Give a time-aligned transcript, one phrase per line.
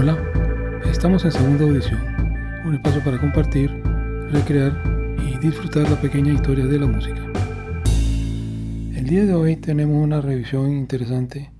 [0.00, 0.16] Hola,
[0.88, 2.00] estamos en segunda audición,
[2.64, 3.82] un espacio para compartir,
[4.30, 4.72] recrear
[5.26, 7.20] y disfrutar la pequeña historia de la música.
[8.94, 11.50] El día de hoy tenemos una revisión interesante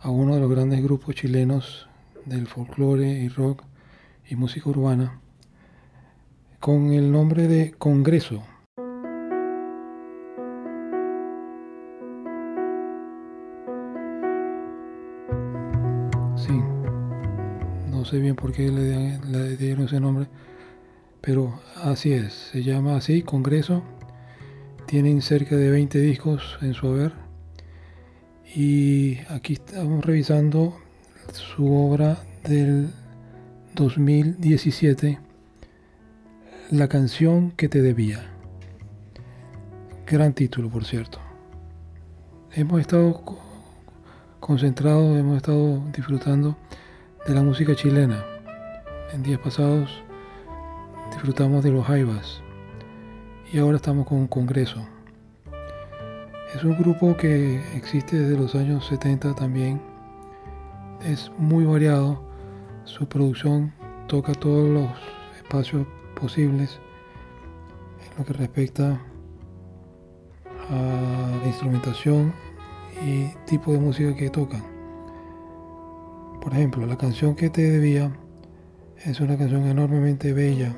[0.00, 1.86] a uno de los grandes grupos chilenos
[2.24, 3.62] del folclore y rock
[4.30, 5.20] y música urbana
[6.60, 8.42] con el nombre de Congreso.
[16.34, 16.62] Sí,
[18.04, 20.26] no sé bien por qué le, dieron ese nombre,
[21.22, 23.82] pero así es, se llama así, Congreso.
[24.86, 27.14] Tienen cerca de 20 discos en su haber.
[28.54, 30.76] Y aquí estamos revisando
[31.32, 32.90] su obra del
[33.74, 35.18] 2017,
[36.72, 38.22] La canción que te debía.
[40.06, 41.20] Gran título, por cierto.
[42.52, 43.24] Hemos estado
[44.40, 46.58] concentrados, hemos estado disfrutando
[47.26, 48.22] de la música chilena.
[49.12, 50.02] En días pasados
[51.10, 52.42] disfrutamos de los Jaivas
[53.50, 54.86] y ahora estamos con un congreso.
[56.54, 59.80] Es un grupo que existe desde los años 70 también.
[61.02, 62.22] Es muy variado.
[62.84, 63.72] Su producción
[64.06, 64.90] toca todos los
[65.36, 65.86] espacios
[66.20, 66.78] posibles
[68.06, 69.00] en lo que respecta
[70.70, 72.34] a la instrumentación
[73.02, 74.73] y tipo de música que tocan.
[76.44, 78.14] Por ejemplo, la canción que te debía
[79.02, 80.76] es una canción enormemente bella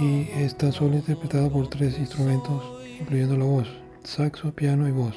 [0.00, 3.68] y está solo interpretada por tres instrumentos, incluyendo la voz,
[4.02, 5.14] saxo, piano y voz.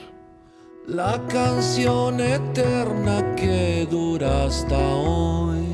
[0.88, 5.66] La canción eterna que dura hasta hoy.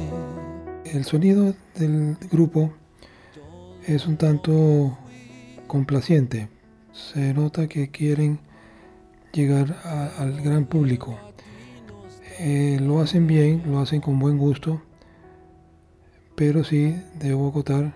[0.86, 2.74] El sonido del grupo
[3.86, 4.98] es un tanto
[5.68, 6.48] complaciente.
[6.94, 8.40] Se nota que quieren
[9.34, 9.76] llegar
[10.18, 11.27] al gran público.
[12.40, 14.80] Eh, lo hacen bien, lo hacen con buen gusto,
[16.36, 17.96] pero sí debo acotar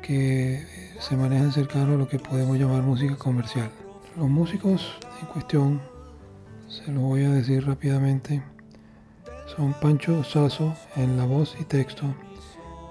[0.00, 0.64] que
[1.00, 3.70] se manejan cercano a lo que podemos llamar música comercial.
[4.16, 5.80] Los músicos en cuestión,
[6.68, 8.44] se los voy a decir rápidamente,
[9.56, 12.14] son Pancho Sazo en la voz y texto,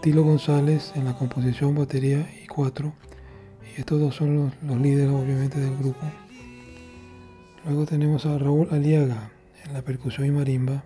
[0.01, 2.91] Tilo González en la composición, batería y cuatro,
[3.71, 6.05] y estos dos son los líderes obviamente del grupo.
[7.63, 9.32] Luego tenemos a Raúl Aliaga
[9.65, 10.83] en la percusión y marimba,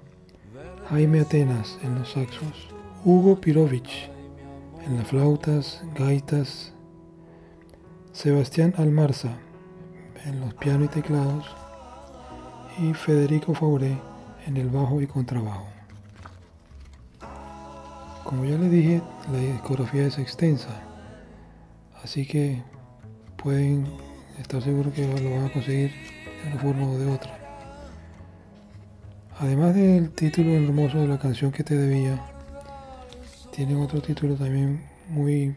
[0.90, 2.70] Jaime Atenas en los saxos,
[3.04, 4.10] Hugo Pirovich
[4.86, 6.74] en las flautas, gaitas,
[8.14, 9.38] Sebastián Almarza
[10.26, 11.46] en los pianos y teclados
[12.80, 13.98] y Federico Fauré
[14.46, 15.68] en el bajo y contrabajo.
[18.24, 19.02] Como ya les dije,
[19.32, 20.82] la discografía es extensa,
[22.04, 22.62] así que
[23.42, 23.88] pueden
[24.40, 27.47] estar seguros que lo van a conseguir de una forma o de otra.
[29.40, 32.20] Además del título hermoso de la canción que te debía,
[33.52, 35.56] tienen otro título también muy,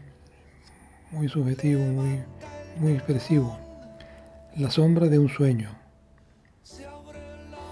[1.09, 2.19] muy subjetivo, muy,
[2.77, 3.57] muy expresivo.
[4.55, 5.71] La sombra de un sueño.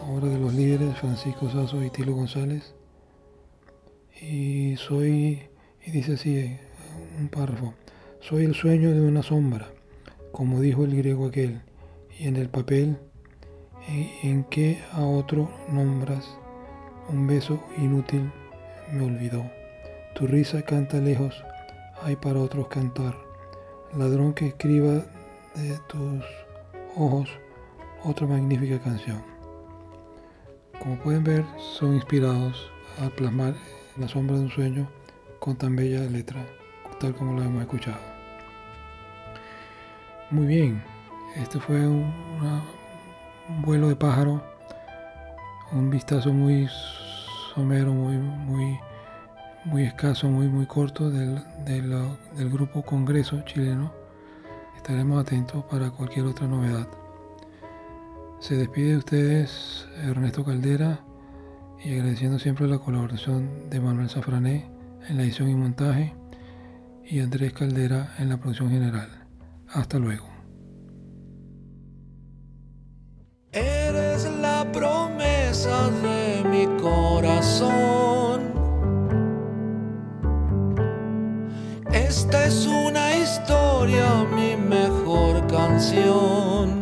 [0.09, 2.73] Obra de los líderes Francisco Sasso y Tilo González.
[4.19, 5.43] Y soy,
[5.85, 6.57] y dice así
[7.19, 7.75] un párrafo,
[8.19, 9.67] soy el sueño de una sombra,
[10.31, 11.61] como dijo el griego aquel,
[12.17, 12.97] y en el papel
[13.89, 16.37] en, en que a otro nombras,
[17.09, 18.31] un beso inútil
[18.91, 19.43] me olvidó.
[20.15, 21.43] Tu risa canta lejos,
[22.03, 23.15] hay para otros cantar.
[23.97, 25.03] Ladrón que escriba
[25.55, 26.23] de tus
[26.95, 27.29] ojos
[28.03, 29.21] otra magnífica canción.
[30.79, 33.55] Como pueden ver, son inspirados a plasmar
[33.97, 34.89] la sombra de un sueño
[35.39, 36.45] con tan bella letra,
[36.99, 37.99] tal como lo hemos escuchado.
[40.31, 40.83] Muy bien,
[41.35, 42.03] este fue un,
[42.41, 42.61] un
[43.65, 44.43] vuelo de pájaro,
[45.71, 46.67] un vistazo muy
[47.53, 48.79] somero, muy, muy
[49.65, 53.91] muy escaso, muy, muy corto del, del, grupo Congreso chileno.
[54.75, 56.87] Estaremos atentos para cualquier otra novedad.
[58.39, 61.01] Se despide de ustedes Ernesto Caldera
[61.83, 64.69] y agradeciendo siempre la colaboración de Manuel Safrané
[65.07, 66.13] en la edición y montaje
[67.05, 69.09] y Andrés Caldera en la producción general.
[69.67, 70.38] Hasta luego.
[75.65, 78.53] de mi corazón.
[81.91, 86.79] Esta es una historia, mi mejor canción.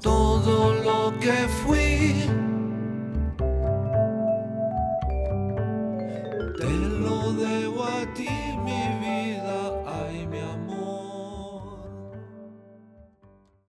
[0.00, 2.14] Todo lo que fui.
[6.60, 8.47] Te lo debo a ti.